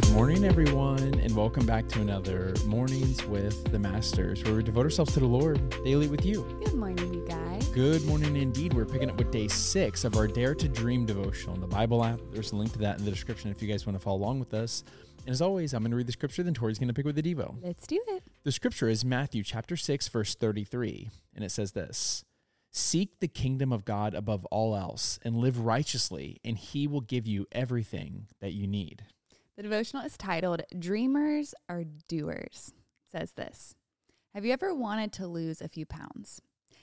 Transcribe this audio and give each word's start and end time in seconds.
Good 0.00 0.12
morning, 0.12 0.44
everyone, 0.44 1.18
and 1.18 1.34
welcome 1.34 1.66
back 1.66 1.88
to 1.88 2.00
another 2.00 2.54
Mornings 2.66 3.24
with 3.24 3.72
the 3.72 3.80
Masters, 3.80 4.44
where 4.44 4.54
we 4.54 4.62
devote 4.62 4.84
ourselves 4.84 5.12
to 5.14 5.18
the 5.18 5.26
Lord 5.26 5.58
daily 5.82 6.06
with 6.06 6.24
you. 6.24 6.44
Good 6.64 6.74
morning, 6.74 7.12
you 7.12 7.26
guys. 7.26 7.66
Good 7.70 8.04
morning, 8.04 8.36
indeed. 8.36 8.74
We're 8.74 8.84
picking 8.84 9.10
up 9.10 9.16
with 9.16 9.32
day 9.32 9.48
six 9.48 10.04
of 10.04 10.14
our 10.14 10.28
Dare 10.28 10.54
to 10.54 10.68
Dream 10.68 11.04
devotional 11.04 11.56
in 11.56 11.60
the 11.60 11.66
Bible 11.66 12.04
app. 12.04 12.20
There's 12.30 12.52
a 12.52 12.56
link 12.56 12.74
to 12.74 12.78
that 12.78 13.00
in 13.00 13.04
the 13.06 13.10
description 13.10 13.50
if 13.50 13.60
you 13.60 13.66
guys 13.66 13.86
want 13.86 13.98
to 13.98 14.00
follow 14.00 14.18
along 14.18 14.38
with 14.38 14.54
us. 14.54 14.84
And 15.26 15.30
as 15.30 15.42
always, 15.42 15.74
I'm 15.74 15.82
going 15.82 15.90
to 15.90 15.96
read 15.96 16.06
the 16.06 16.12
scripture, 16.12 16.44
then 16.44 16.54
Tori's 16.54 16.78
going 16.78 16.86
to 16.86 16.94
pick 16.94 17.04
with 17.04 17.16
the 17.16 17.22
Devo. 17.22 17.56
Let's 17.60 17.84
do 17.84 18.00
it. 18.06 18.22
The 18.44 18.52
scripture 18.52 18.88
is 18.88 19.04
Matthew 19.04 19.42
chapter 19.42 19.76
6, 19.76 20.06
verse 20.06 20.36
33, 20.36 21.10
and 21.34 21.44
it 21.44 21.50
says 21.50 21.72
this 21.72 22.24
Seek 22.70 23.18
the 23.18 23.26
kingdom 23.26 23.72
of 23.72 23.84
God 23.84 24.14
above 24.14 24.44
all 24.46 24.76
else 24.76 25.18
and 25.24 25.38
live 25.38 25.58
righteously, 25.58 26.38
and 26.44 26.56
he 26.56 26.86
will 26.86 27.00
give 27.00 27.26
you 27.26 27.48
everything 27.50 28.28
that 28.40 28.52
you 28.52 28.68
need. 28.68 29.02
The 29.58 29.64
devotional 29.64 30.04
is 30.04 30.16
titled 30.16 30.62
Dreamers 30.78 31.52
Are 31.68 31.82
Doers. 32.06 32.72
It 32.76 33.10
says 33.10 33.32
this 33.32 33.74
Have 34.32 34.44
you 34.44 34.52
ever 34.52 34.72
wanted 34.72 35.12
to 35.14 35.26
lose 35.26 35.60
a 35.60 35.66
few 35.66 35.84
pounds? 35.84 36.40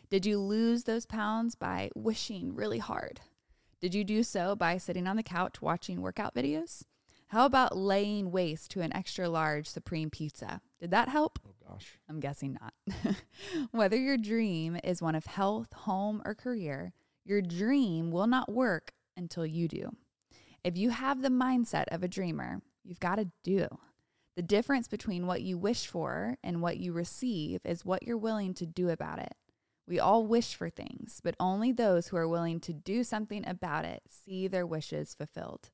Did 0.10 0.26
you 0.26 0.38
lose 0.38 0.84
those 0.84 1.06
pounds 1.06 1.56
by 1.56 1.90
wishing 1.96 2.54
really 2.54 2.80
hard? 2.80 3.22
Did 3.80 3.96
you 3.96 4.04
do 4.04 4.24
so 4.24 4.58
by 4.58 4.78
sitting 4.78 5.08
on 5.08 5.16
the 5.16 5.24
couch 5.24 5.62
watching 5.62 6.02
workout 6.02 6.36
videos? 6.36 6.84
How 7.28 7.46
about 7.46 7.78
laying 7.78 8.30
waste 8.30 8.72
to 8.72 8.82
an 8.82 8.94
extra 8.94 9.30
large 9.30 9.68
supreme 9.68 10.10
pizza? 10.10 10.60
Did 10.78 10.92
that 10.92 11.08
help? 11.08 11.40
Oh, 11.48 11.70
gosh. 11.70 11.98
I'm 12.10 12.20
guessing 12.20 12.58
not. 12.60 13.16
Whether 13.72 13.96
your 13.96 14.18
dream 14.18 14.78
is 14.84 15.02
one 15.02 15.16
of 15.16 15.28
health, 15.28 15.72
home, 15.72 16.22
or 16.26 16.36
career, 16.36 16.92
your 17.24 17.42
dream 17.42 18.12
will 18.12 18.28
not 18.28 18.52
work 18.52 18.92
until 19.16 19.46
you 19.46 19.70
do. 19.70 19.92
If 20.66 20.76
you 20.76 20.90
have 20.90 21.22
the 21.22 21.30
mindset 21.30 21.86
of 21.90 22.02
a 22.02 22.08
dreamer, 22.08 22.60
you've 22.84 23.00
got 23.00 23.18
to 23.18 23.30
do. 23.44 23.68
The 24.36 24.42
difference 24.42 24.88
between 24.88 25.28
what 25.28 25.44
you 25.44 25.60
wish 25.60 25.86
for 25.86 26.38
and 26.44 26.60
what 26.60 26.78
you 26.78 26.92
receive 26.92 27.62
is 27.64 27.86
what 27.86 28.02
you're 28.02 28.18
willing 28.18 28.56
to 28.56 28.66
do 28.66 28.90
about 28.90 29.20
it. 29.20 29.36
We 29.88 30.00
all 30.00 30.26
wish 30.26 30.56
for 30.56 30.72
things, 30.72 31.22
but 31.24 31.36
only 31.40 31.72
those 31.72 32.08
who 32.08 32.18
are 32.18 32.28
willing 32.28 32.60
to 32.62 32.74
do 32.74 33.04
something 33.04 33.48
about 33.48 33.86
it 33.86 34.02
see 34.10 34.48
their 34.48 34.66
wishes 34.66 35.14
fulfilled. 35.14 35.70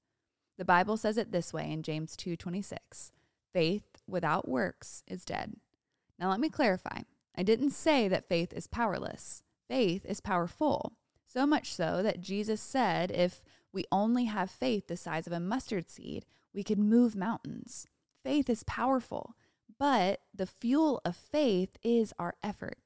The 0.58 0.66
Bible 0.66 0.98
says 0.98 1.18
it 1.18 1.32
this 1.32 1.54
way 1.54 1.72
in 1.72 1.84
James 1.84 2.18
2:26. 2.18 3.14
Faith 3.54 4.02
without 4.06 4.50
works 4.50 5.04
is 5.08 5.24
dead. 5.24 5.56
Now 6.20 6.30
let 6.30 6.42
me 6.42 6.50
clarify. 6.50 7.04
I 7.34 7.44
didn't 7.44 7.70
say 7.70 8.10
that 8.10 8.28
faith 8.28 8.52
is 8.52 8.68
powerless. 8.68 9.42
Faith 9.70 10.06
is 10.06 10.20
powerful. 10.20 10.92
So 11.26 11.48
much 11.48 11.74
so 11.74 12.04
that 12.04 12.20
Jesus 12.20 12.60
said 12.60 13.10
if 13.10 13.42
we 13.74 13.86
only 13.92 14.26
have 14.26 14.52
faith 14.52 14.88
the 14.88 14.98
size 14.98 15.28
of 15.28 15.34
a 15.34 15.40
mustard 15.40 15.90
seed, 15.90 16.26
we 16.54 16.64
could 16.64 16.80
move 16.80 17.16
mountains. 17.16 17.88
Faith 18.24 18.50
is 18.50 18.64
powerful, 18.64 19.36
but 19.80 20.22
the 20.34 20.46
fuel 20.46 21.02
of 21.06 21.16
faith 21.16 21.78
is 21.84 22.14
our 22.20 22.36
effort. 22.44 22.78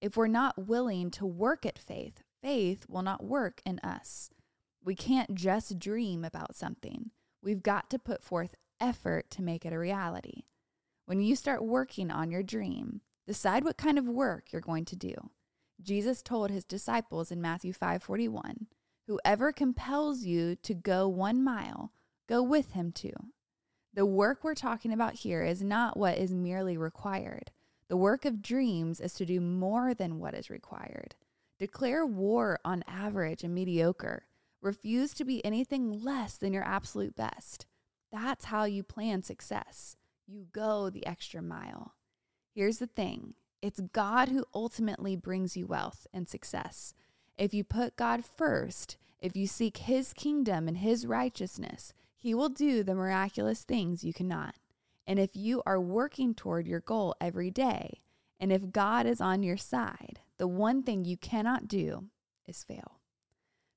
If 0.00 0.16
we're 0.16 0.26
not 0.26 0.66
willing 0.66 1.10
to 1.12 1.24
work 1.24 1.64
at 1.64 1.78
faith, 1.78 2.22
faith 2.42 2.86
will 2.88 3.02
not 3.02 3.24
work 3.24 3.62
in 3.64 3.78
us. 3.80 4.30
We 4.84 4.96
can't 4.96 5.34
just 5.34 5.78
dream 5.78 6.24
about 6.24 6.56
something. 6.56 7.10
We've 7.42 7.62
got 7.62 7.88
to 7.90 7.98
put 7.98 8.22
forth 8.22 8.56
effort 8.80 9.30
to 9.30 9.42
make 9.42 9.64
it 9.64 9.72
a 9.72 9.78
reality. 9.78 10.42
When 11.06 11.20
you 11.20 11.36
start 11.36 11.64
working 11.64 12.10
on 12.10 12.30
your 12.30 12.42
dream, 12.42 13.00
decide 13.26 13.64
what 13.64 13.76
kind 13.76 13.98
of 13.98 14.08
work 14.08 14.52
you're 14.52 14.60
going 14.60 14.84
to 14.86 14.96
do. 14.96 15.14
Jesus 15.80 16.22
told 16.22 16.50
his 16.50 16.64
disciples 16.64 17.30
in 17.30 17.40
Matthew 17.40 17.72
5:41, 17.72 18.66
"Whoever 19.12 19.52
compels 19.52 20.24
you 20.24 20.56
to 20.56 20.72
go 20.72 21.06
1 21.06 21.44
mile, 21.44 21.92
go 22.26 22.42
with 22.42 22.72
him 22.72 22.92
too." 22.92 23.12
The 23.92 24.06
work 24.06 24.42
we're 24.42 24.54
talking 24.54 24.90
about 24.90 25.16
here 25.16 25.42
is 25.42 25.62
not 25.62 25.98
what 25.98 26.16
is 26.16 26.32
merely 26.32 26.78
required. 26.78 27.50
The 27.88 27.96
work 27.98 28.24
of 28.24 28.40
dreams 28.40 29.00
is 29.00 29.12
to 29.14 29.26
do 29.26 29.38
more 29.38 29.92
than 29.92 30.18
what 30.18 30.32
is 30.32 30.48
required. 30.48 31.14
Declare 31.58 32.06
war 32.06 32.58
on 32.64 32.84
average 32.86 33.44
and 33.44 33.54
mediocre. 33.54 34.28
Refuse 34.62 35.12
to 35.12 35.26
be 35.26 35.44
anything 35.44 36.02
less 36.02 36.38
than 36.38 36.54
your 36.54 36.64
absolute 36.64 37.14
best. 37.14 37.66
That's 38.10 38.46
how 38.46 38.64
you 38.64 38.82
plan 38.82 39.22
success. 39.22 39.98
You 40.26 40.46
go 40.52 40.88
the 40.88 41.06
extra 41.06 41.42
mile. 41.42 41.96
Here's 42.54 42.78
the 42.78 42.86
thing 42.86 43.34
it's 43.60 43.80
God 43.80 44.30
who 44.30 44.46
ultimately 44.54 45.16
brings 45.16 45.54
you 45.54 45.66
wealth 45.66 46.06
and 46.14 46.26
success. 46.26 46.94
If 47.38 47.54
you 47.54 47.64
put 47.64 47.96
God 47.96 48.24
first, 48.24 48.96
if 49.20 49.36
you 49.36 49.46
seek 49.46 49.78
His 49.78 50.12
kingdom 50.12 50.68
and 50.68 50.78
His 50.78 51.06
righteousness, 51.06 51.92
He 52.16 52.34
will 52.34 52.48
do 52.48 52.82
the 52.82 52.94
miraculous 52.94 53.64
things 53.64 54.04
you 54.04 54.12
cannot. 54.12 54.56
And 55.06 55.18
if 55.18 55.34
you 55.34 55.62
are 55.66 55.80
working 55.80 56.34
toward 56.34 56.66
your 56.66 56.80
goal 56.80 57.14
every 57.20 57.50
day, 57.50 58.00
and 58.38 58.52
if 58.52 58.72
God 58.72 59.06
is 59.06 59.20
on 59.20 59.42
your 59.42 59.56
side, 59.56 60.20
the 60.38 60.48
one 60.48 60.82
thing 60.82 61.04
you 61.04 61.16
cannot 61.16 61.68
do 61.68 62.06
is 62.46 62.64
fail. 62.64 63.00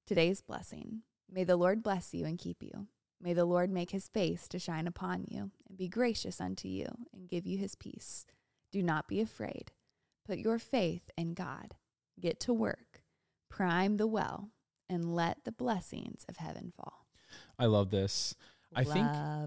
Today's 0.05 0.41
blessing. 0.41 1.01
May 1.31 1.43
the 1.43 1.55
Lord 1.55 1.83
bless 1.83 2.13
you 2.13 2.25
and 2.25 2.37
keep 2.37 2.61
you. 2.61 2.87
May 3.21 3.33
the 3.33 3.45
Lord 3.45 3.71
make 3.71 3.91
his 3.91 4.07
face 4.07 4.47
to 4.49 4.59
shine 4.59 4.87
upon 4.87 5.25
you 5.27 5.51
and 5.67 5.77
be 5.77 5.87
gracious 5.87 6.39
unto 6.39 6.67
you 6.67 6.87
and 7.13 7.29
give 7.29 7.45
you 7.45 7.57
his 7.57 7.75
peace. 7.75 8.25
Do 8.71 8.83
not 8.83 9.07
be 9.07 9.21
afraid. 9.21 9.71
Put 10.25 10.39
your 10.39 10.59
faith 10.59 11.09
in 11.17 11.33
God. 11.33 11.75
Get 12.19 12.39
to 12.41 12.53
work. 12.53 12.94
Prime 13.55 13.97
the 13.97 14.07
well 14.07 14.49
and 14.89 15.15
let 15.15 15.43
the 15.45 15.51
blessings 15.51 16.25
of 16.27 16.37
heaven 16.37 16.73
fall. 16.75 17.05
I 17.57 17.65
love 17.67 17.89
this. 17.89 18.35
I 18.75 18.81
Love 18.83 18.93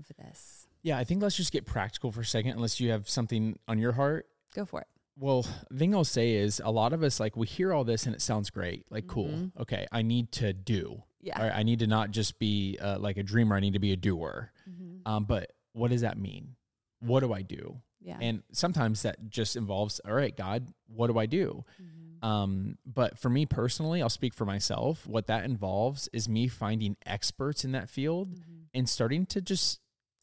think, 0.07 0.17
this. 0.17 0.67
yeah, 0.83 0.97
I 0.97 1.05
think 1.05 1.23
let's 1.23 1.37
just 1.37 1.53
get 1.53 1.67
practical 1.67 2.11
for 2.11 2.23
a 2.23 2.25
second, 2.25 2.53
unless 2.53 2.81
you 2.81 2.91
have 2.91 3.09
something 3.09 3.59
on 3.69 3.79
your 3.79 3.93
heart. 3.93 4.27
Go 4.55 4.65
for 4.65 4.81
it. 4.81 4.87
Well, 5.19 5.45
the 5.71 5.79
thing 5.79 5.95
I'll 5.95 6.05
say 6.05 6.33
is 6.35 6.63
a 6.65 6.71
lot 6.71 6.93
of 6.95 7.03
us, 7.03 7.21
like, 7.21 7.37
we 7.37 7.47
hear 7.47 7.73
all 7.75 7.85
this 7.85 8.07
and 8.07 8.15
it 8.15 8.23
sounds 8.23 8.49
great. 8.49 8.87
Like, 8.91 9.07
cool. 9.07 9.29
Mhm. 9.29 9.53
Okay, 9.61 9.87
I 9.93 10.01
need 10.03 10.33
to 10.33 10.53
do. 10.55 11.03
Yeah. 11.21 11.37
All 11.39 11.45
right, 11.45 11.55
I 11.57 11.63
need 11.65 11.81
to 11.81 11.87
not 11.87 12.11
just 12.13 12.39
be 12.39 12.79
uh, 12.81 12.99
like 12.99 13.17
a 13.19 13.23
dreamer, 13.23 13.57
I 13.57 13.61
need 13.61 13.75
to 13.75 13.79
be 13.81 13.93
a 13.93 13.97
doer. 13.97 14.53
Mhm. 14.69 15.03
Um, 15.05 15.25
but 15.25 15.53
what 15.73 15.91
does 15.91 16.01
that 16.01 16.17
mean? 16.17 16.57
What 17.01 17.21
do 17.21 17.33
I 17.35 17.43
do? 17.43 17.83
Yeah. 18.01 18.17
And 18.21 18.43
sometimes 18.53 19.03
that 19.03 19.29
just 19.29 19.57
involves, 19.57 20.01
all 20.07 20.15
right, 20.15 20.35
God, 20.35 20.73
what 20.87 21.09
do 21.09 21.19
I 21.19 21.27
do? 21.27 21.65
Mhm. 21.83 22.08
Um, 22.23 22.79
but 22.87 23.19
for 23.19 23.29
me 23.29 23.47
personally, 23.47 24.03
I'll 24.03 24.09
speak 24.09 24.35
for 24.35 24.45
myself. 24.45 25.07
What 25.07 25.27
that 25.27 25.45
involves 25.45 26.09
is 26.13 26.29
me 26.29 26.49
finding 26.49 26.97
experts 27.07 27.65
in 27.65 27.73
that 27.73 27.89
field 27.89 28.35
Mhm. 28.37 28.67
and 28.75 28.89
starting 28.89 29.27
to 29.27 29.41
just 29.41 29.81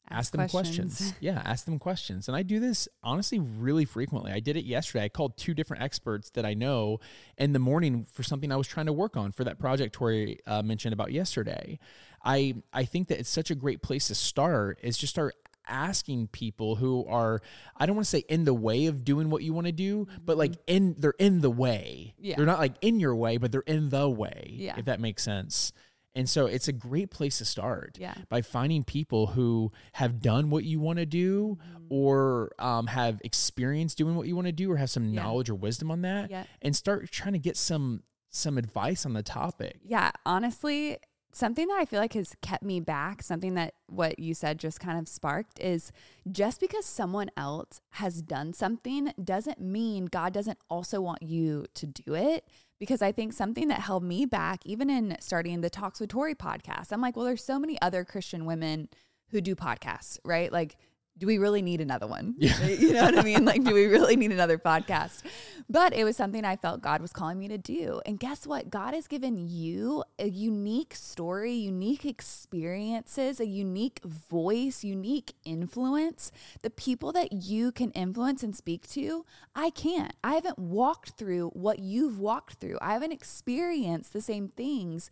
ask, 0.09 0.31
them 0.31 0.47
questions. 0.47 1.13
yeah, 1.19 1.41
ask 1.45 1.65
them 1.65 1.79
questions. 1.79 2.27
And 2.27 2.35
I 2.37 2.43
do 2.43 2.59
this 2.59 2.87
honestly 3.01 3.39
really 3.39 3.85
frequently. 3.85 4.31
I 4.31 4.39
did 4.39 4.55
it 4.55 4.65
yesterday. 4.65 5.05
I 5.05 5.09
called 5.09 5.37
two 5.37 5.53
different 5.53 5.81
experts 5.83 6.29
that 6.31 6.45
I 6.45 6.53
know 6.53 6.99
in 7.37 7.53
the 7.53 7.59
morning 7.59 8.05
for 8.11 8.21
something 8.23 8.51
I 8.51 8.55
was 8.55 8.67
trying 8.67 8.85
to 8.85 8.93
work 8.93 9.17
on 9.17 9.31
for 9.31 9.43
that 9.45 9.57
project 9.57 9.93
Tori 9.95 10.39
uh, 10.45 10.61
mentioned 10.61 10.93
about 10.93 11.11
yesterday. 11.11 11.79
I 12.23 12.55
I 12.73 12.85
think 12.85 13.07
that 13.07 13.19
it's 13.19 13.29
such 13.29 13.51
a 13.51 13.55
great 13.55 13.81
place 13.81 14.07
to 14.07 14.15
start 14.15 14.79
is 14.81 14.97
just 14.97 15.11
start 15.13 15.35
asking 15.67 16.27
people 16.27 16.75
who 16.75 17.05
are 17.07 17.41
I 17.77 17.85
don't 17.85 17.95
want 17.95 18.05
to 18.05 18.09
say 18.09 18.23
in 18.29 18.45
the 18.45 18.53
way 18.53 18.85
of 18.87 19.03
doing 19.03 19.29
what 19.29 19.43
you 19.43 19.53
want 19.53 19.67
to 19.67 19.71
do, 19.73 20.07
but 20.23 20.37
like 20.37 20.53
in 20.67 20.95
they're 20.97 21.13
in 21.19 21.41
the 21.41 21.49
way. 21.49 22.13
Yeah. 22.19 22.35
They're 22.37 22.45
not 22.45 22.59
like 22.59 22.75
in 22.81 22.99
your 22.99 23.15
way, 23.15 23.37
but 23.37 23.51
they're 23.51 23.61
in 23.61 23.89
the 23.89 24.09
way. 24.09 24.51
Yeah. 24.51 24.75
If 24.77 24.85
that 24.85 24.99
makes 24.99 25.23
sense. 25.23 25.71
And 26.17 26.29
so 26.29 26.45
it's 26.45 26.69
a 26.69 26.73
great 26.73 27.11
place 27.11 27.39
to 27.39 27.45
start 27.45 27.97
Yeah. 27.99 28.13
by 28.29 28.41
finding 28.41 28.85
people 28.85 29.27
who 29.27 29.73
have 29.93 30.21
done 30.21 30.49
what 30.49 30.63
you 30.63 30.79
want 30.79 30.97
to 30.99 31.05
do 31.05 31.57
Mm-hmm. 31.61 31.85
or 31.93 32.51
um, 32.57 32.87
have 32.87 33.19
experience 33.25 33.93
doing 33.95 34.15
what 34.15 34.25
you 34.27 34.33
want 34.35 34.47
to 34.47 34.53
do 34.53 34.71
or 34.71 34.77
have 34.77 34.89
some 34.89 35.09
Yeah. 35.13 35.21
knowledge 35.23 35.49
or 35.49 35.55
wisdom 35.55 35.91
on 35.91 36.01
that 36.03 36.31
Yeah. 36.31 36.45
and 36.61 36.73
start 36.75 37.11
trying 37.11 37.33
to 37.33 37.39
get 37.39 37.57
some 37.57 38.03
some 38.29 38.57
advice 38.57 39.05
on 39.05 39.13
the 39.13 39.23
topic. 39.23 39.77
Yeah, 39.83 40.11
honestly, 40.25 40.97
something 41.35 41.67
that 41.67 41.77
I 41.77 41.83
feel 41.83 41.99
like 41.99 42.13
has 42.13 42.33
kept 42.41 42.63
me 42.63 42.79
back, 42.79 43.21
something 43.21 43.55
that 43.55 43.73
what 43.87 44.19
you 44.19 44.33
said 44.33 44.57
just 44.57 44.79
kind 44.79 44.97
of 44.97 45.05
sparked 45.07 45.59
is 45.59 45.91
just 46.31 46.61
because 46.61 46.85
someone 46.85 47.29
else 47.35 47.81
has 47.91 48.21
done 48.21 48.53
something 48.53 49.11
doesn't 49.21 49.59
mean 49.59 50.05
God 50.05 50.31
doesn't 50.31 50.59
also 50.69 51.01
want 51.01 51.21
you 51.21 51.65
to 51.73 51.85
do 51.85 52.13
it. 52.13 52.47
Because 52.79 53.01
I 53.01 53.11
think 53.11 53.33
something 53.33 53.67
that 53.67 53.81
held 53.81 54.03
me 54.03 54.25
back, 54.25 54.61
even 54.65 54.89
in 54.89 55.17
starting 55.19 55.61
the 55.61 55.69
Talks 55.69 55.99
with 55.99 56.09
Tori 56.09 56.35
podcast, 56.35 56.91
I'm 56.91 57.01
like, 57.01 57.15
well, 57.15 57.25
there's 57.25 57.43
so 57.43 57.59
many 57.59 57.81
other 57.81 58.05
Christian 58.05 58.45
women 58.45 58.89
who 59.29 59.41
do 59.41 59.55
podcasts, 59.55 60.17
right? 60.23 60.51
Like, 60.51 60.77
do 61.17 61.27
we 61.27 61.37
really 61.37 61.61
need 61.61 61.81
another 61.81 62.07
one? 62.07 62.35
Yeah. 62.37 62.55
You 62.75 62.93
know 62.93 63.05
what 63.05 63.17
I 63.17 63.23
mean? 63.23 63.45
Like, 63.45 63.63
do 63.63 63.73
we 63.73 63.85
really 63.85 64.15
need 64.15 64.31
another 64.31 64.57
podcast? 64.57 65.23
But 65.69 65.93
it 65.93 66.03
was 66.03 66.17
something 66.17 66.43
I 66.43 66.55
felt 66.57 66.81
God 66.81 67.01
was 67.01 67.11
calling 67.13 67.39
me 67.39 67.47
to 67.47 67.57
do. 67.57 68.01
And 68.05 68.19
guess 68.19 68.45
what? 68.45 68.69
God 68.69 68.93
has 68.93 69.07
given 69.07 69.37
you 69.37 70.03
a 70.19 70.27
unique 70.27 70.93
story, 70.93 71.53
unique 71.53 72.05
experiences, 72.05 73.39
a 73.39 73.47
unique 73.47 74.01
voice, 74.03 74.83
unique 74.83 75.33
influence. 75.45 76.31
The 76.61 76.69
people 76.69 77.11
that 77.13 77.31
you 77.31 77.71
can 77.71 77.91
influence 77.91 78.43
and 78.43 78.55
speak 78.55 78.87
to, 78.89 79.25
I 79.55 79.69
can't. 79.69 80.13
I 80.23 80.33
haven't 80.33 80.59
walked 80.59 81.11
through 81.11 81.49
what 81.49 81.79
you've 81.79 82.19
walked 82.19 82.55
through, 82.55 82.77
I 82.81 82.93
haven't 82.93 83.13
experienced 83.13 84.13
the 84.13 84.21
same 84.21 84.49
things 84.49 85.09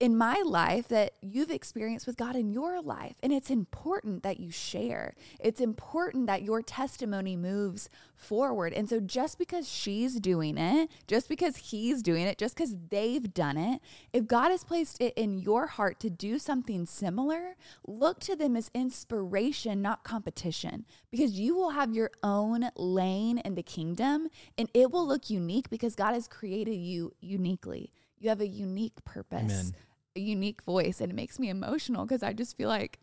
in 0.00 0.16
my 0.16 0.42
life 0.46 0.88
that 0.88 1.12
you've 1.20 1.50
experienced 1.50 2.06
with 2.06 2.16
God 2.16 2.34
in 2.34 2.50
your 2.50 2.80
life. 2.80 3.16
And 3.22 3.34
it's 3.34 3.50
important 3.50 4.22
that 4.22 4.40
you 4.40 4.50
share. 4.50 5.14
It's 5.38 5.60
important 5.60 6.26
that 6.26 6.42
your 6.42 6.62
testimony 6.62 7.36
moves 7.36 7.90
forward. 8.16 8.72
And 8.72 8.88
so 8.88 8.98
just 8.98 9.38
because 9.38 9.68
she's 9.68 10.18
doing 10.18 10.56
it, 10.56 10.88
just 11.06 11.28
because 11.28 11.56
he's 11.56 12.02
doing 12.02 12.24
it, 12.24 12.38
just 12.38 12.56
because 12.56 12.74
they've 12.88 13.32
done 13.34 13.58
it, 13.58 13.82
if 14.14 14.26
God 14.26 14.50
has 14.50 14.64
placed 14.64 15.02
it 15.02 15.12
in 15.16 15.38
your 15.38 15.66
heart 15.66 16.00
to 16.00 16.08
do 16.08 16.38
something 16.38 16.86
similar, 16.86 17.56
look 17.86 18.20
to 18.20 18.34
them 18.34 18.56
as 18.56 18.70
inspiration, 18.74 19.82
not 19.82 20.02
competition, 20.02 20.86
because 21.10 21.38
you 21.38 21.54
will 21.54 21.70
have 21.70 21.92
your 21.92 22.10
own 22.22 22.70
lane 22.74 23.36
in 23.38 23.54
the 23.54 23.62
kingdom 23.62 24.28
and 24.56 24.70
it 24.72 24.90
will 24.90 25.06
look 25.06 25.28
unique 25.28 25.68
because 25.68 25.94
God 25.94 26.14
has 26.14 26.26
created 26.26 26.76
you 26.76 27.12
uniquely. 27.20 27.92
You 28.18 28.30
have 28.30 28.40
a 28.40 28.48
unique 28.48 29.04
purpose. 29.04 29.42
Amen 29.42 29.74
a 30.16 30.20
unique 30.20 30.62
voice 30.62 31.00
and 31.00 31.10
it 31.10 31.14
makes 31.14 31.38
me 31.38 31.48
emotional 31.48 32.04
because 32.04 32.22
I 32.22 32.32
just 32.32 32.56
feel 32.56 32.68
like 32.68 32.98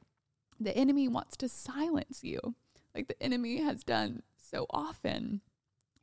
the 0.59 0.75
enemy 0.75 1.07
wants 1.07 1.38
to 1.38 1.50
silence 1.50 2.24
you, 2.24 2.39
like 2.95 3.07
the 3.07 3.21
enemy 3.21 3.62
has 3.62 3.83
done 3.83 4.24
so 4.38 4.65
often, 4.69 5.42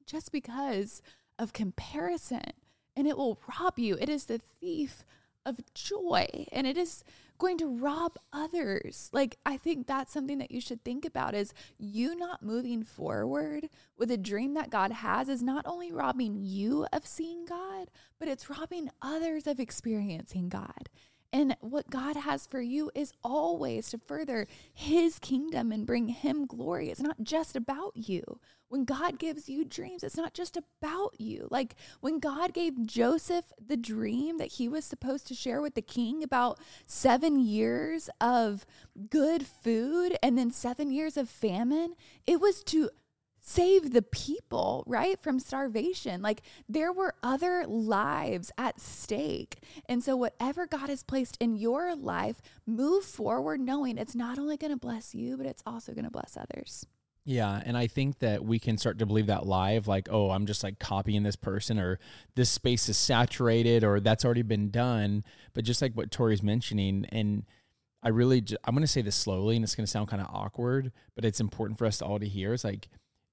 just 0.06 0.32
because 0.32 1.02
of 1.38 1.52
comparison. 1.52 2.52
And 2.96 3.08
it 3.08 3.16
will 3.16 3.40
rob 3.58 3.78
you. 3.78 3.96
It 4.00 4.08
is 4.08 4.26
the 4.26 4.38
thief 4.38 5.04
of 5.46 5.60
joy 5.74 6.46
and 6.52 6.66
it 6.66 6.76
is 6.76 7.04
going 7.38 7.58
to 7.58 7.78
rob 7.78 8.16
others. 8.32 9.10
Like 9.12 9.38
I 9.44 9.56
think 9.56 9.86
that's 9.86 10.12
something 10.12 10.38
that 10.38 10.50
you 10.50 10.60
should 10.60 10.84
think 10.84 11.04
about 11.04 11.34
is 11.34 11.52
you 11.78 12.16
not 12.16 12.42
moving 12.42 12.82
forward 12.82 13.68
with 13.98 14.10
a 14.10 14.16
dream 14.16 14.54
that 14.54 14.70
God 14.70 14.92
has 14.92 15.28
is 15.28 15.42
not 15.42 15.66
only 15.66 15.92
robbing 15.92 16.38
you 16.40 16.86
of 16.92 17.06
seeing 17.06 17.44
God, 17.44 17.90
but 18.18 18.28
it's 18.28 18.50
robbing 18.50 18.90
others 19.02 19.46
of 19.46 19.58
experiencing 19.60 20.48
God. 20.48 20.88
And 21.34 21.56
what 21.58 21.90
God 21.90 22.14
has 22.14 22.46
for 22.46 22.60
you 22.60 22.92
is 22.94 23.12
always 23.24 23.90
to 23.90 23.98
further 23.98 24.46
his 24.72 25.18
kingdom 25.18 25.72
and 25.72 25.84
bring 25.84 26.06
him 26.06 26.46
glory. 26.46 26.90
It's 26.90 27.00
not 27.00 27.16
just 27.24 27.56
about 27.56 27.96
you. 27.96 28.38
When 28.68 28.84
God 28.84 29.18
gives 29.18 29.48
you 29.48 29.64
dreams, 29.64 30.04
it's 30.04 30.16
not 30.16 30.32
just 30.32 30.56
about 30.56 31.20
you. 31.20 31.48
Like 31.50 31.74
when 32.00 32.20
God 32.20 32.54
gave 32.54 32.86
Joseph 32.86 33.46
the 33.58 33.76
dream 33.76 34.38
that 34.38 34.52
he 34.52 34.68
was 34.68 34.84
supposed 34.84 35.26
to 35.26 35.34
share 35.34 35.60
with 35.60 35.74
the 35.74 35.82
king 35.82 36.22
about 36.22 36.60
seven 36.86 37.40
years 37.40 38.08
of 38.20 38.64
good 39.10 39.44
food 39.44 40.16
and 40.22 40.38
then 40.38 40.52
seven 40.52 40.92
years 40.92 41.16
of 41.16 41.28
famine, 41.28 41.94
it 42.28 42.40
was 42.40 42.62
to 42.64 42.90
save 43.46 43.92
the 43.92 44.02
people, 44.02 44.82
right, 44.86 45.20
from 45.20 45.38
starvation. 45.38 46.22
Like 46.22 46.42
there 46.68 46.92
were 46.92 47.14
other 47.22 47.66
lives 47.66 48.50
at 48.56 48.80
stake. 48.80 49.58
And 49.88 50.02
so, 50.02 50.16
whatever 50.16 50.66
God 50.66 50.88
has 50.88 51.02
placed 51.02 51.36
in 51.40 51.56
your 51.56 51.94
life, 51.94 52.40
move 52.66 53.04
forward 53.04 53.60
knowing 53.60 53.98
it's 53.98 54.14
not 54.14 54.38
only 54.38 54.56
going 54.56 54.72
to 54.72 54.78
bless 54.78 55.14
you, 55.14 55.36
but 55.36 55.46
it's 55.46 55.62
also 55.66 55.92
going 55.92 56.06
to 56.06 56.10
bless 56.10 56.36
others. 56.36 56.86
Yeah, 57.26 57.62
and 57.64 57.76
I 57.76 57.86
think 57.86 58.18
that 58.18 58.44
we 58.44 58.58
can 58.58 58.76
start 58.76 58.98
to 58.98 59.06
believe 59.06 59.28
that 59.28 59.46
live, 59.46 59.88
like, 59.88 60.08
oh, 60.10 60.30
I'm 60.30 60.44
just 60.44 60.62
like 60.62 60.78
copying 60.78 61.22
this 61.22 61.36
person, 61.36 61.78
or 61.78 61.98
this 62.34 62.50
space 62.50 62.88
is 62.88 62.98
saturated, 62.98 63.82
or 63.82 64.00
that's 64.00 64.24
already 64.24 64.42
been 64.42 64.70
done. 64.70 65.24
But 65.54 65.64
just 65.64 65.80
like 65.80 65.94
what 65.94 66.10
Tori's 66.10 66.42
mentioning, 66.42 67.06
and 67.10 67.44
I 68.02 68.10
really, 68.10 68.44
I'm 68.64 68.74
going 68.74 68.82
to 68.82 68.86
say 68.86 69.00
this 69.00 69.16
slowly, 69.16 69.56
and 69.56 69.64
it's 69.64 69.74
going 69.74 69.86
to 69.86 69.90
sound 69.90 70.08
kind 70.08 70.20
of 70.20 70.28
awkward, 70.30 70.92
but 71.14 71.24
it's 71.24 71.40
important 71.40 71.78
for 71.78 71.86
us 71.86 72.02
all 72.02 72.18
to 72.18 72.28
hear. 72.28 72.52
Is 72.52 72.64
like, 72.64 72.88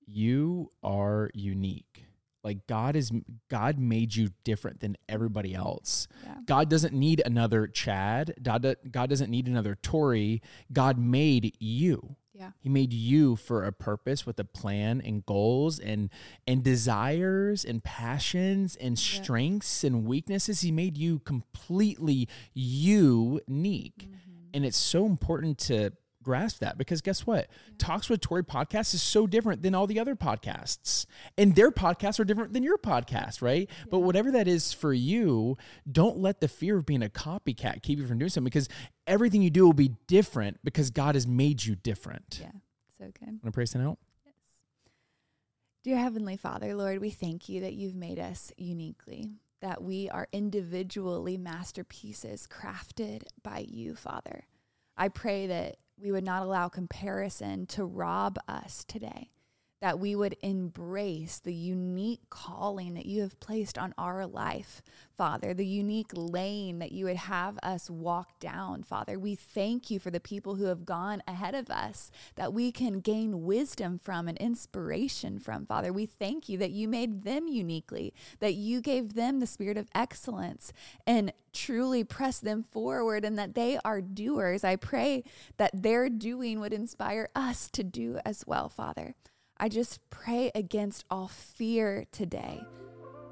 you 0.05 0.69
are 0.83 1.29
unique. 1.33 2.05
Like 2.43 2.65
god 2.67 2.95
is 2.95 3.11
god 3.49 3.77
made 3.77 4.15
you 4.15 4.29
different 4.43 4.79
than 4.79 4.97
everybody 5.07 5.53
else. 5.53 6.07
Yeah. 6.23 6.35
god 6.45 6.69
doesn't 6.69 6.93
need 6.93 7.21
another 7.25 7.67
chad. 7.67 8.33
God, 8.41 8.75
god 8.89 9.09
doesn't 9.09 9.29
need 9.29 9.47
another 9.47 9.75
tori. 9.75 10.41
God 10.71 10.97
made 10.97 11.55
you. 11.59 12.15
Yeah. 12.33 12.51
He 12.59 12.69
made 12.69 12.91
you 12.91 13.35
for 13.35 13.65
a 13.65 13.71
purpose 13.71 14.25
with 14.25 14.39
a 14.39 14.43
plan 14.43 15.01
and 15.05 15.23
goals 15.23 15.77
and 15.77 16.09
and 16.47 16.63
desires 16.63 17.63
and 17.63 17.83
passions 17.83 18.75
and 18.75 18.97
yeah. 18.97 19.21
strengths 19.21 19.83
and 19.83 20.05
weaknesses. 20.05 20.61
He 20.61 20.71
made 20.71 20.97
you 20.97 21.19
completely 21.19 22.27
unique. 22.55 24.07
Mm-hmm. 24.09 24.55
and 24.55 24.65
it's 24.65 24.77
so 24.77 25.05
important 25.05 25.59
to 25.59 25.91
grasp 26.23 26.59
that 26.59 26.77
because 26.77 27.01
guess 27.01 27.25
what? 27.25 27.49
Talks 27.77 28.09
with 28.09 28.21
Tori 28.21 28.43
podcast 28.43 28.93
is 28.93 29.01
so 29.01 29.27
different 29.27 29.61
than 29.61 29.75
all 29.75 29.87
the 29.87 29.99
other 29.99 30.15
podcasts. 30.15 31.05
And 31.37 31.55
their 31.55 31.71
podcasts 31.71 32.19
are 32.19 32.23
different 32.23 32.53
than 32.53 32.63
your 32.63 32.77
podcast, 32.77 33.41
right? 33.41 33.67
Yeah. 33.69 33.85
But 33.89 33.99
whatever 33.99 34.31
that 34.31 34.47
is 34.47 34.73
for 34.73 34.93
you, 34.93 35.57
don't 35.89 36.17
let 36.17 36.41
the 36.41 36.47
fear 36.47 36.77
of 36.77 36.85
being 36.85 37.03
a 37.03 37.09
copycat 37.09 37.81
keep 37.81 37.99
you 37.99 38.07
from 38.07 38.19
doing 38.19 38.29
something 38.29 38.45
because 38.45 38.69
everything 39.07 39.41
you 39.41 39.49
do 39.49 39.65
will 39.65 39.73
be 39.73 39.95
different 40.07 40.59
because 40.63 40.89
God 40.89 41.15
has 41.15 41.27
made 41.27 41.63
you 41.65 41.75
different. 41.75 42.39
Yeah, 42.41 42.51
so 42.97 43.05
good. 43.19 43.27
Want 43.27 43.45
to 43.45 43.51
pray 43.51 43.65
something 43.65 43.89
out? 43.89 43.99
Yes. 44.25 44.33
Dear 45.83 45.97
Heavenly 45.97 46.37
Father, 46.37 46.75
Lord, 46.75 46.99
we 46.99 47.09
thank 47.09 47.49
you 47.49 47.61
that 47.61 47.73
you've 47.73 47.95
made 47.95 48.19
us 48.19 48.51
uniquely, 48.57 49.31
that 49.61 49.83
we 49.83 50.09
are 50.09 50.27
individually 50.31 51.37
masterpieces 51.37 52.47
crafted 52.47 53.23
by 53.43 53.65
you, 53.67 53.95
Father. 53.95 54.45
I 54.97 55.07
pray 55.09 55.47
that 55.47 55.77
we 56.01 56.11
would 56.11 56.23
not 56.23 56.43
allow 56.43 56.67
comparison 56.67 57.65
to 57.67 57.85
rob 57.85 58.37
us 58.47 58.83
today 58.87 59.29
that 59.81 59.99
we 59.99 60.15
would 60.15 60.37
embrace 60.41 61.39
the 61.39 61.53
unique 61.53 62.21
calling 62.29 62.93
that 62.93 63.07
you 63.07 63.21
have 63.21 63.39
placed 63.39 63.77
on 63.77 63.93
our 63.97 64.27
life, 64.27 64.83
Father, 65.17 65.53
the 65.53 65.65
unique 65.65 66.11
lane 66.13 66.79
that 66.79 66.91
you 66.91 67.05
would 67.05 67.15
have 67.15 67.57
us 67.63 67.89
walk 67.89 68.39
down, 68.39 68.83
Father. 68.83 69.17
We 69.19 69.35
thank 69.35 69.89
you 69.89 69.99
for 69.99 70.11
the 70.11 70.19
people 70.19 70.55
who 70.55 70.65
have 70.65 70.85
gone 70.85 71.23
ahead 71.27 71.55
of 71.55 71.69
us 71.69 72.11
that 72.35 72.53
we 72.53 72.71
can 72.71 72.99
gain 72.99 73.43
wisdom 73.43 73.99
from 74.01 74.27
and 74.27 74.37
inspiration 74.37 75.39
from, 75.39 75.65
Father. 75.65 75.91
We 75.91 76.05
thank 76.05 76.47
you 76.47 76.57
that 76.59 76.71
you 76.71 76.87
made 76.87 77.23
them 77.23 77.47
uniquely, 77.47 78.13
that 78.39 78.53
you 78.53 78.81
gave 78.81 79.15
them 79.15 79.39
the 79.39 79.47
spirit 79.47 79.77
of 79.77 79.89
excellence 79.95 80.71
and 81.07 81.33
truly 81.53 82.03
press 82.03 82.39
them 82.39 82.63
forward 82.71 83.25
and 83.25 83.37
that 83.37 83.55
they 83.55 83.79
are 83.83 84.01
doers. 84.01 84.63
I 84.63 84.75
pray 84.75 85.23
that 85.57 85.83
their 85.83 86.07
doing 86.07 86.59
would 86.59 86.73
inspire 86.73 87.29
us 87.35 87.67
to 87.71 87.83
do 87.83 88.19
as 88.23 88.43
well, 88.45 88.69
Father. 88.69 89.15
I 89.61 89.69
just 89.69 89.99
pray 90.09 90.51
against 90.55 91.05
all 91.11 91.27
fear 91.27 92.05
today 92.11 92.59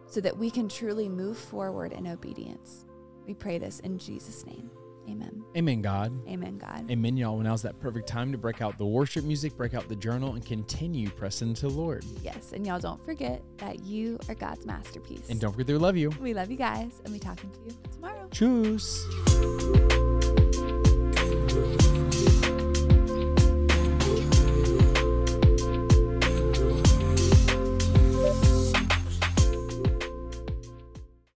so 0.05 0.21
that 0.21 0.37
we 0.37 0.51
can 0.51 0.69
truly 0.69 1.09
move 1.09 1.39
forward 1.39 1.91
in 1.91 2.05
obedience. 2.05 2.85
We 3.25 3.33
pray 3.33 3.57
this 3.57 3.79
in 3.79 3.97
Jesus' 3.97 4.45
name. 4.45 4.69
Amen. 5.09 5.43
Amen, 5.57 5.81
God. 5.81 6.13
Amen, 6.27 6.59
God. 6.59 6.91
Amen, 6.91 7.17
y'all. 7.17 7.39
now's 7.39 7.63
that 7.63 7.79
perfect 7.79 8.07
time 8.07 8.31
to 8.31 8.37
break 8.37 8.61
out 8.61 8.77
the 8.77 8.85
worship 8.85 9.25
music, 9.25 9.57
break 9.57 9.73
out 9.73 9.89
the 9.89 9.95
journal, 9.95 10.35
and 10.35 10.45
continue 10.45 11.09
pressing 11.09 11.55
to 11.55 11.61
the 11.67 11.73
Lord. 11.73 12.05
Yes. 12.21 12.51
And 12.53 12.67
y'all 12.67 12.79
don't 12.79 13.03
forget 13.03 13.41
that 13.57 13.83
you 13.83 14.19
are 14.29 14.35
God's 14.35 14.67
masterpiece. 14.67 15.29
And 15.29 15.41
don't 15.41 15.51
forget 15.51 15.65
to 15.65 15.79
love 15.79 15.97
you. 15.97 16.11
We 16.21 16.35
love 16.35 16.51
you 16.51 16.57
guys, 16.57 17.01
and 17.05 17.11
we 17.11 17.17
talking 17.17 17.49
to 17.49 17.59
you 17.65 17.75
tomorrow. 17.91 18.27
Choose. 18.29 19.98